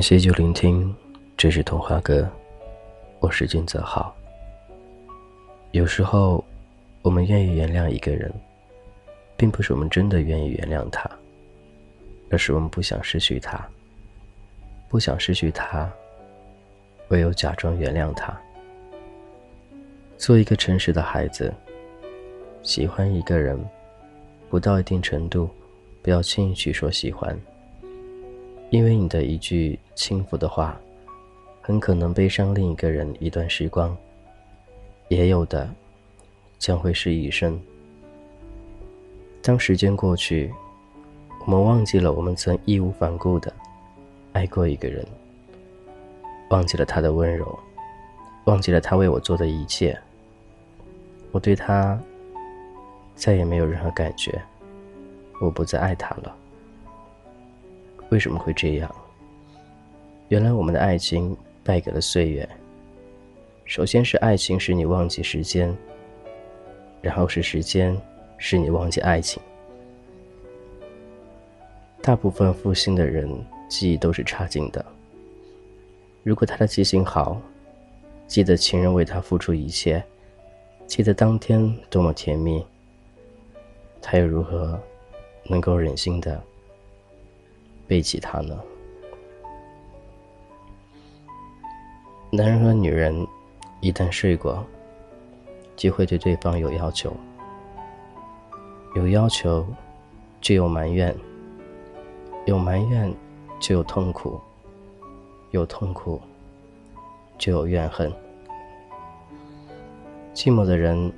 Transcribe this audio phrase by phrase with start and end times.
[0.00, 0.96] 感谢就聆听，
[1.36, 2.26] 这是童话哥，
[3.18, 4.16] 我是金泽浩。
[5.72, 6.42] 有时候，
[7.02, 8.32] 我们愿意原谅一个人，
[9.36, 11.06] 并不是我们真的愿意原谅他，
[12.30, 13.62] 而是我们不想失去他。
[14.88, 15.86] 不想失去他，
[17.08, 18.34] 唯有假装原谅他。
[20.16, 21.52] 做一个诚实的孩子，
[22.62, 23.62] 喜欢一个人，
[24.48, 25.50] 不到一定程度，
[26.00, 27.38] 不要轻易去说喜欢。
[28.70, 30.80] 因为你的一句轻浮的话，
[31.60, 33.96] 很可能悲伤另一个人一段时光，
[35.08, 35.68] 也有的
[36.56, 37.60] 将会是一生。
[39.42, 40.52] 当时间过去，
[41.44, 43.52] 我们忘记了我们曾义无反顾的
[44.32, 45.04] 爱过一个人，
[46.50, 47.58] 忘记了他的温柔，
[48.44, 49.98] 忘记了他为我做的一切，
[51.32, 52.00] 我对他
[53.16, 54.40] 再也没有任何感觉，
[55.40, 56.36] 我不再爱他了。
[58.10, 58.94] 为什么会这样？
[60.28, 62.48] 原来我们的爱情败给了岁月。
[63.64, 65.74] 首先是爱情使你忘记时间，
[67.00, 67.96] 然后是时间
[68.36, 69.40] 使你忘记爱情。
[72.02, 73.28] 大部分负心的人
[73.68, 74.84] 记忆都是差劲的。
[76.24, 77.40] 如果他的记性好，
[78.26, 80.02] 记得情人为他付出一切，
[80.86, 82.64] 记得当天多么甜蜜，
[84.02, 84.80] 他又如何
[85.44, 86.42] 能够忍心的？
[87.90, 88.56] 背起他呢？
[92.30, 93.26] 男人和女人
[93.80, 94.64] 一旦睡过，
[95.74, 97.12] 就会对对方有要求。
[98.94, 99.66] 有要求，
[100.40, 101.12] 就有埋怨；
[102.46, 103.12] 有埋怨，
[103.58, 104.40] 就有痛苦；
[105.50, 106.20] 有痛苦，
[107.38, 108.08] 就有怨恨。
[110.32, 111.12] 寂寞的人，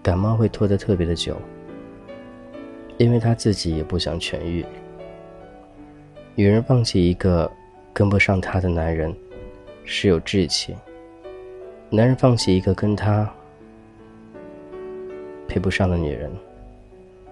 [0.00, 1.36] 感冒会拖得特别的久，
[2.98, 4.64] 因为他自己也不想痊愈。
[6.38, 7.50] 女人放弃一个
[7.92, 9.12] 跟不上她的男人，
[9.82, 10.72] 是有志气；
[11.90, 13.28] 男人放弃一个跟他
[15.48, 16.30] 配不上的女人，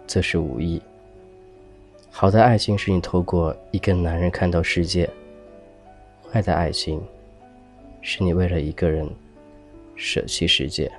[0.08, 0.82] 则是无意。
[2.10, 5.08] 好的爱情是你透过一个男人看到世界；
[6.28, 7.00] 坏的爱情，
[8.02, 9.08] 是你为了一个人
[9.94, 10.90] 舍弃世界。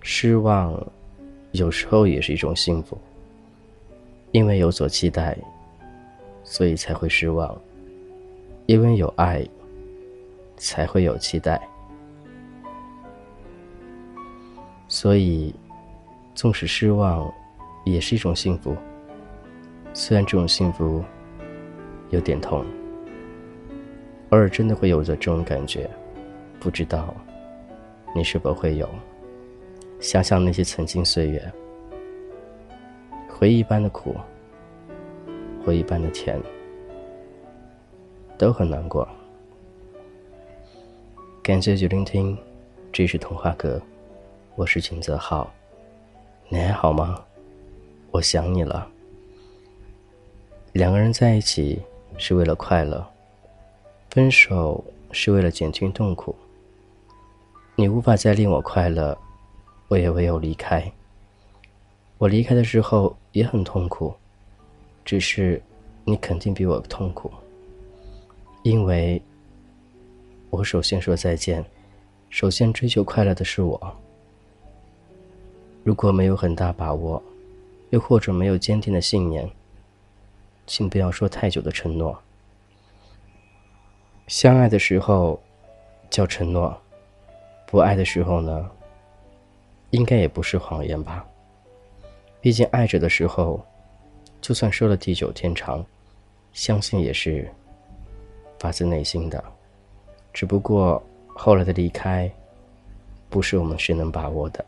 [0.00, 0.74] 失望，
[1.50, 2.96] 有时候也是一种幸福，
[4.32, 5.36] 因为有所期待。
[6.48, 7.60] 所以才会失望，
[8.66, 9.44] 因为有爱，
[10.56, 11.60] 才会有期待。
[14.86, 15.52] 所以，
[16.36, 17.30] 纵使失望，
[17.84, 18.76] 也是一种幸福。
[19.92, 21.04] 虽然这种幸福
[22.10, 22.64] 有点痛，
[24.30, 25.90] 偶尔真的会有着这种感觉，
[26.60, 27.12] 不知道
[28.14, 28.88] 你是否会有？
[29.98, 31.52] 想想那些曾经岁月，
[33.28, 34.14] 回忆般的苦。
[35.66, 36.40] 回忆般的甜，
[38.38, 39.06] 都很难过。
[41.42, 42.38] 感谢去聆听，
[42.92, 43.82] 这是童话阁，
[44.54, 45.52] 我是秦泽浩，
[46.48, 47.20] 你还好吗？
[48.12, 48.88] 我想你了。
[50.72, 51.82] 两个人在一起
[52.16, 53.04] 是为了快乐，
[54.10, 56.32] 分手是为了减轻痛苦。
[57.74, 59.18] 你无法再令我快乐，
[59.88, 60.92] 我也唯有离开。
[62.18, 64.14] 我离开的时候也很痛苦。
[65.06, 65.62] 只是，
[66.04, 67.30] 你肯定比我痛苦，
[68.64, 69.22] 因为
[70.50, 71.64] 我首先说再见，
[72.28, 73.96] 首先追求快乐的是我。
[75.84, 77.22] 如果没有很大把握，
[77.90, 79.48] 又或者没有坚定的信念，
[80.66, 82.20] 请不要说太久的承诺。
[84.26, 85.40] 相爱的时候
[86.10, 86.76] 叫承诺，
[87.64, 88.68] 不爱的时候呢，
[89.90, 91.24] 应该也不是谎言吧？
[92.40, 93.64] 毕竟爱着的时候。
[94.40, 95.84] 就算说了地久天长，
[96.52, 97.48] 相信也是
[98.58, 99.42] 发自内心的。
[100.32, 102.30] 只不过后来的离开，
[103.28, 104.64] 不是我们谁能把握的。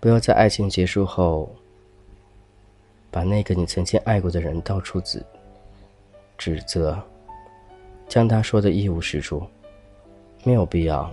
[0.00, 1.48] 不要在爱情结束后，
[3.10, 5.24] 把那个你曾经爱过的人到处指
[6.36, 7.00] 指责，
[8.08, 9.42] 将他说的一无是处，
[10.42, 11.10] 没有必要。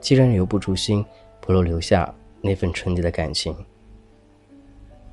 [0.00, 1.04] 既然留不住心，
[1.40, 3.54] 不如留下那份纯洁的感情。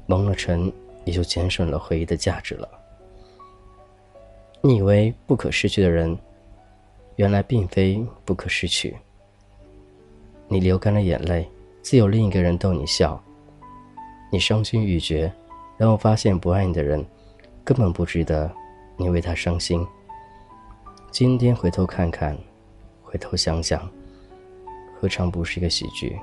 [0.07, 0.71] 蒙了尘，
[1.05, 2.67] 也就减损了回忆的价值了。
[4.61, 6.17] 你以为不可失去的人，
[7.17, 8.95] 原来并非不可失去。
[10.47, 11.47] 你流干了眼泪，
[11.81, 13.21] 自有另一个人逗你笑。
[14.31, 15.31] 你伤心欲绝，
[15.77, 17.05] 然后发现不爱你的人，
[17.63, 18.49] 根本不值得
[18.95, 19.85] 你为他伤心。
[21.11, 22.37] 今天回头看看，
[23.03, 23.89] 回头想想，
[24.99, 26.17] 何尝不是一个喜剧？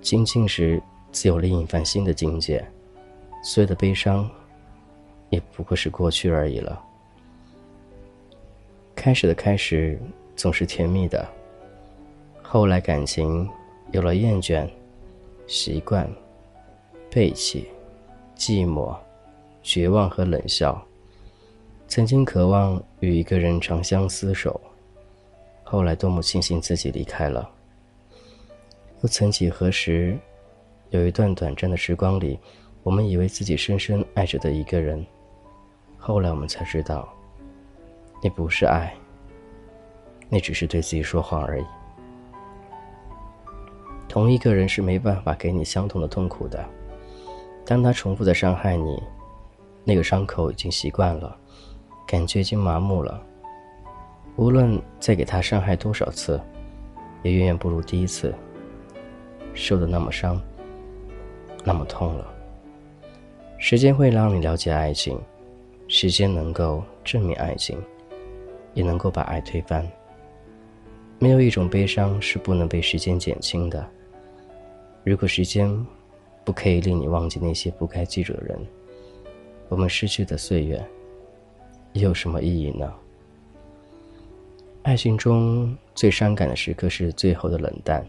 [0.00, 0.80] 清静时。
[1.12, 2.64] 自有另一番新的境界，
[3.42, 4.30] 所有的悲伤，
[5.28, 6.82] 也不过是过去而已了。
[8.94, 9.98] 开始的开始
[10.36, 11.26] 总是甜蜜的，
[12.42, 13.48] 后来感情
[13.92, 14.68] 有了厌倦、
[15.46, 16.08] 习惯、
[17.10, 17.68] 背弃、
[18.36, 18.96] 寂寞、
[19.62, 20.80] 绝望和冷笑。
[21.88, 24.60] 曾经渴望与一个人长相厮守，
[25.64, 27.50] 后来多么庆幸自己离开了。
[29.02, 30.16] 又曾几何时，
[30.90, 32.38] 有一段短暂的时光里，
[32.82, 35.04] 我们以为自己深深爱着的一个人，
[35.96, 37.08] 后来我们才知道，
[38.22, 38.92] 那不是爱，
[40.28, 41.64] 那只是对自己说谎而已。
[44.08, 46.64] 同一个人是没办法给你相同的痛苦的，
[47.64, 49.00] 当他重复的伤害你，
[49.84, 51.36] 那个伤口已经习惯了。
[52.06, 53.22] 感觉已经麻木了，
[54.34, 56.40] 无论再给他伤害多少次，
[57.22, 58.34] 也远远不如第一次
[59.54, 60.42] 受的那么伤，
[61.64, 62.26] 那么痛了。
[63.58, 65.20] 时间会让你了解爱情，
[65.86, 67.78] 时间能够证明爱情，
[68.74, 69.86] 也能够把爱推翻。
[71.18, 73.86] 没有一种悲伤是不能被时间减轻的。
[75.04, 75.70] 如果时间
[76.44, 78.58] 不可以令你忘记那些不该记住的人，
[79.68, 80.82] 我们失去的岁月。
[81.92, 82.90] 又有什么意义呢？
[84.82, 88.06] 爱情中最伤感的时刻是最后的冷淡。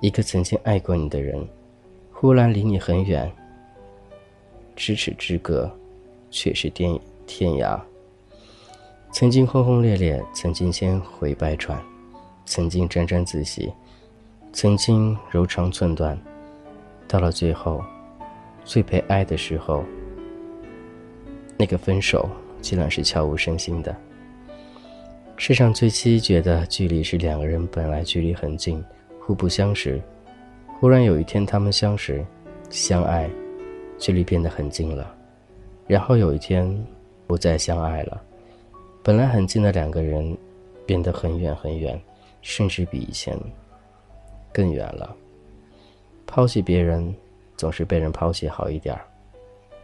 [0.00, 1.46] 一个曾经爱过你的人，
[2.20, 3.30] 忽然离你很远，
[4.76, 5.70] 咫尺之隔，
[6.32, 6.98] 却是天
[7.28, 7.80] 天涯。
[9.12, 11.80] 曾经轰轰烈烈，曾经千回百转，
[12.44, 13.72] 曾经沾沾自喜，
[14.52, 16.18] 曾经柔肠寸断，
[17.06, 17.84] 到了最后，
[18.64, 19.84] 最悲哀的时候，
[21.56, 22.28] 那个分手。
[22.60, 23.96] 竟然是悄无声息的。
[25.36, 28.84] 世上最凄绝的距离是两个人本来距离很近，
[29.20, 30.02] 互不相识，
[30.80, 32.24] 忽然有一天他们相识、
[32.70, 33.28] 相爱，
[33.98, 35.12] 距离变得很近了，
[35.86, 36.86] 然后有一天
[37.26, 38.22] 不再相爱了，
[39.02, 40.36] 本来很近的两个人
[40.86, 42.00] 变得很远很远，
[42.42, 43.36] 甚至比以前
[44.52, 45.16] 更远了。
[46.26, 47.12] 抛弃别人
[47.56, 49.04] 总是被人抛弃好一点儿，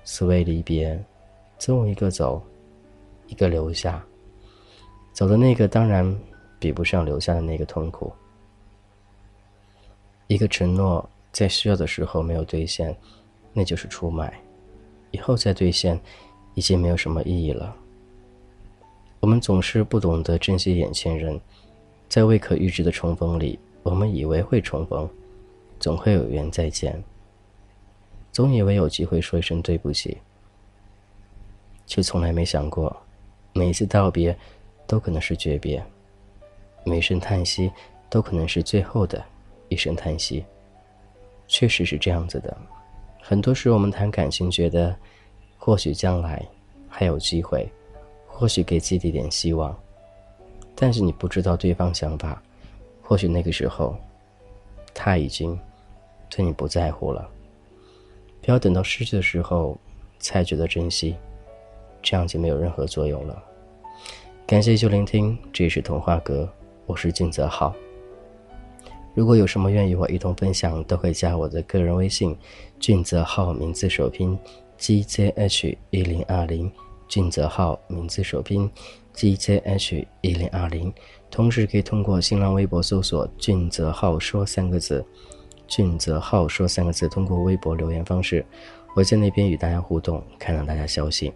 [0.05, 0.97] 所谓离别，
[1.59, 2.43] 总有一个走。
[3.27, 4.05] 一个留下，
[5.15, 6.05] 走的那个当然
[6.59, 8.13] 比不上留下的那个痛苦。
[10.35, 12.93] 一个承诺在需要的时候没有兑现，
[13.53, 14.37] 那就是出卖，
[15.13, 16.01] 以后再兑现，
[16.55, 17.73] 已经没有什么意义了。
[19.21, 21.41] 我们总是不懂得珍惜眼前人，
[22.09, 25.09] 在未可预知的重逢里，我们以为会重逢，
[25.79, 27.01] 总会有缘再见，
[28.33, 30.19] 总以为有机会说一声对不起，
[31.87, 32.95] 却从来没想过。
[33.53, 34.37] 每一次道别，
[34.85, 35.81] 都可能是诀别；
[36.85, 37.71] 每声叹息，
[38.11, 39.25] 都可能是最后的
[39.75, 40.43] 一声叹息。
[41.47, 42.57] 确实是这样子的。
[43.21, 44.97] 很多时，我们谈感情，觉得
[45.59, 46.43] 或许将来
[46.89, 47.71] 还有机会，
[48.27, 49.77] 或许给自己点希望。
[50.75, 52.43] 但是你不知道对方想法，
[53.03, 53.95] 或许那个时候
[54.95, 55.59] 他已经
[56.31, 57.29] 对你不在乎了。
[58.41, 59.77] 不要等到失去的时候
[60.19, 61.15] 才觉得珍惜。
[62.03, 63.43] 这样就没有任何作用了。
[64.47, 66.47] 感谢就聆听，这里是童话阁，
[66.87, 67.75] 我是俊泽浩。
[69.15, 72.37] 如果有什么愿意我一同分享，都可以加我的个人微信，
[72.81, 74.37] 俊泽浩名字首拼
[74.77, 76.71] G J H 一零二零，
[77.09, 78.69] 俊泽浩名字首拼
[79.13, 80.93] G J H 一零二零。
[81.31, 85.05] 同时可以通过新浪微博搜索“俊泽浩说”三个字
[85.67, 88.45] ，“俊泽浩说”三个字，通过微博留言方式，
[88.95, 91.33] 我在那边与大家互动，看到大家消息。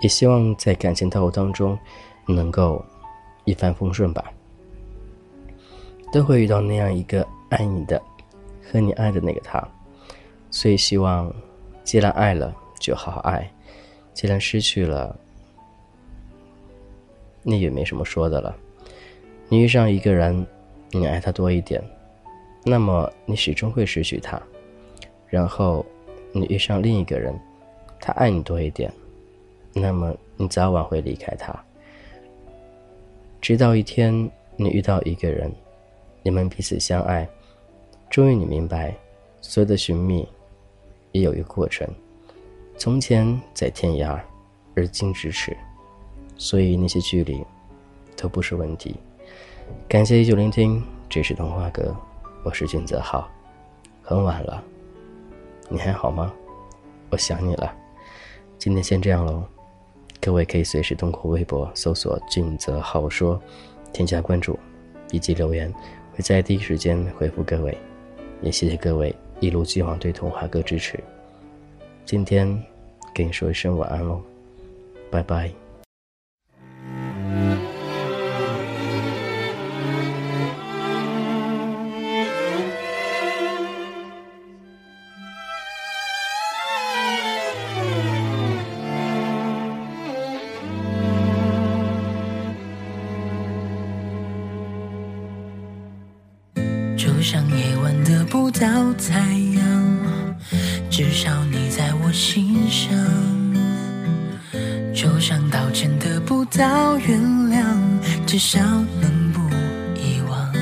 [0.00, 1.78] 也希望在感情道路当中，
[2.26, 2.84] 能够
[3.44, 4.24] 一帆风顺吧。
[6.16, 8.00] 都会遇到那样一个爱你的，
[8.62, 9.62] 和你爱的那个他，
[10.50, 11.30] 所以希望，
[11.84, 13.42] 既然爱了，就好好爱；
[14.14, 15.14] 既然失去了，
[17.42, 18.56] 那也没什么说的了。
[19.50, 20.46] 你遇上一个人，
[20.90, 21.84] 你爱他多一点，
[22.64, 24.40] 那么你始终会失去他；
[25.28, 25.84] 然后
[26.32, 27.38] 你遇上另一个人，
[28.00, 28.90] 他爱你多一点。
[29.74, 31.54] 那么你早晚会离开他，
[33.38, 34.14] 直到一天
[34.56, 35.52] 你遇到一个人，
[36.26, 37.24] 你们彼此相爱，
[38.10, 38.92] 终于你明白，
[39.40, 40.28] 所有的寻觅
[41.12, 41.88] 也有一个过程。
[42.76, 44.20] 从前在天涯，
[44.74, 45.56] 而今咫尺，
[46.36, 47.44] 所以那些距离
[48.16, 48.96] 都不是问题。
[49.88, 51.94] 感谢依旧聆听，这是童话阁，
[52.42, 53.30] 我是俊泽浩。
[54.02, 54.60] 很晚了，
[55.68, 56.32] 你还好吗？
[57.10, 57.72] 我想你了。
[58.58, 59.44] 今天先这样喽。
[60.20, 63.40] 各位可以随时通过微博搜索“俊泽浩说”，
[63.94, 64.58] 添加关注，
[65.12, 65.72] 以及留言，
[66.16, 67.76] 会在第一时间回复各位。
[68.40, 70.98] 也谢谢各位一如既往对童话哥支持。
[72.04, 72.46] 今天
[73.14, 74.20] 跟你说一声晚安喽，
[75.10, 75.65] 拜拜。
[97.28, 99.18] 像夜晚得不到太
[99.56, 99.98] 阳，
[100.88, 102.94] 至少你在我心上；
[104.94, 107.64] 就像道歉得不到原谅，
[108.28, 108.60] 至少
[109.00, 109.40] 能不
[109.96, 110.52] 遗忘；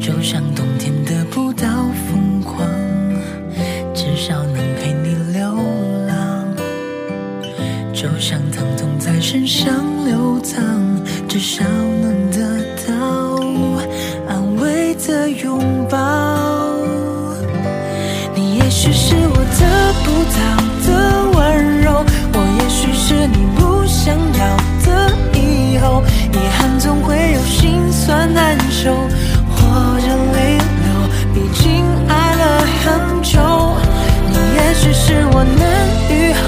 [0.00, 2.64] 就像冬天得不到疯狂，
[3.92, 5.56] 至少能陪你流
[6.06, 6.46] 浪；
[7.92, 9.74] 就像疼痛在身上
[10.06, 10.62] 流淌，
[11.26, 11.64] 至少。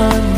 [0.03, 0.32] time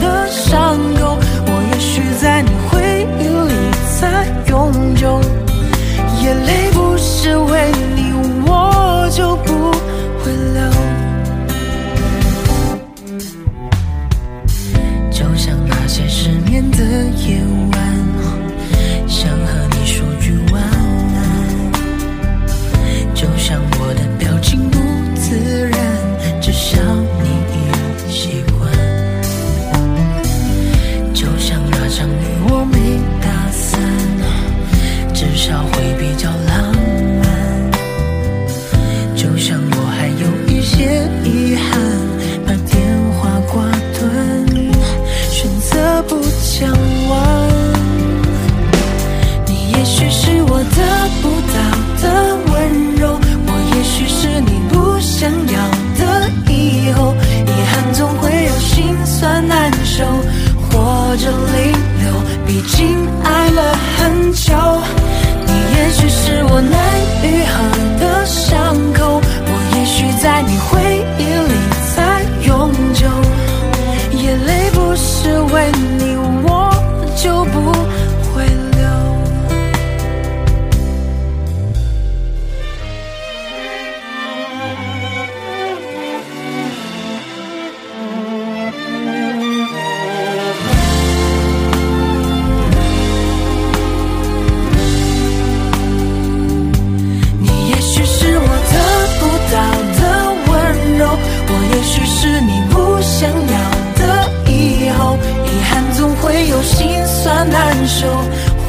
[106.64, 108.09] 心酸难受，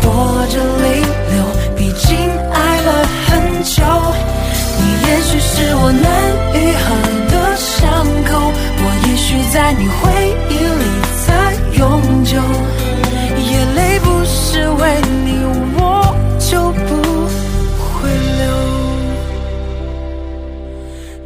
[0.02, 1.36] 或者泪流，
[1.76, 2.16] 毕竟
[2.52, 2.90] 爱了
[3.26, 3.30] 很
[3.64, 3.74] 久。
[4.78, 6.06] 你也许是我难
[6.54, 6.86] 愈合
[7.32, 7.84] 的伤
[8.26, 8.30] 口，
[8.78, 10.02] 我也许在你回
[10.50, 10.86] 忆里
[11.26, 11.26] 才
[11.80, 11.84] 永
[12.24, 12.32] 久。
[13.38, 14.82] 眼泪不是为
[15.26, 15.28] 你，
[15.80, 15.82] 我
[16.40, 16.90] 就不
[17.80, 17.90] 会
[18.38, 18.44] 流。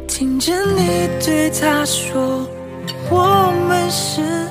[0.06, 2.46] 听见你对他说，
[3.10, 4.49] 我们是。